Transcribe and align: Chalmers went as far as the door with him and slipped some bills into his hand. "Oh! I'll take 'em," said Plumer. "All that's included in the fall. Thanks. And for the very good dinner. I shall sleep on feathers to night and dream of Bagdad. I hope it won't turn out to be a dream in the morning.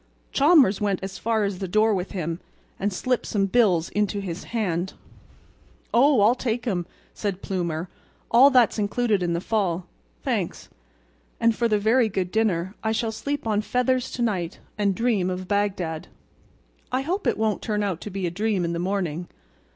Chalmers 0.31 0.81
went 0.81 0.99
as 1.03 1.19
far 1.19 1.43
as 1.43 1.59
the 1.59 1.67
door 1.67 1.93
with 1.93 2.09
him 2.09 2.39
and 2.79 2.91
slipped 2.91 3.27
some 3.27 3.45
bills 3.45 3.89
into 3.89 4.19
his 4.19 4.45
hand. 4.45 4.93
"Oh! 5.93 6.21
I'll 6.21 6.33
take 6.33 6.65
'em," 6.65 6.87
said 7.13 7.43
Plumer. 7.43 7.87
"All 8.31 8.49
that's 8.49 8.79
included 8.79 9.21
in 9.21 9.33
the 9.33 9.39
fall. 9.39 9.85
Thanks. 10.23 10.69
And 11.39 11.55
for 11.55 11.67
the 11.67 11.77
very 11.77 12.09
good 12.09 12.31
dinner. 12.31 12.73
I 12.83 12.91
shall 12.91 13.11
sleep 13.11 13.45
on 13.45 13.61
feathers 13.61 14.09
to 14.13 14.23
night 14.23 14.57
and 14.75 14.95
dream 14.95 15.29
of 15.29 15.47
Bagdad. 15.47 16.07
I 16.91 17.01
hope 17.01 17.27
it 17.27 17.37
won't 17.37 17.61
turn 17.61 17.83
out 17.83 18.01
to 18.01 18.09
be 18.09 18.25
a 18.25 18.31
dream 18.31 18.65
in 18.65 18.73
the 18.73 18.79
morning. 18.79 19.27